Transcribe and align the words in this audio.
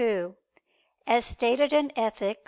2: 0.01 0.35
As 1.05 1.25
stated 1.25 1.71
in 1.71 1.89
_Ethic. 1.89 2.37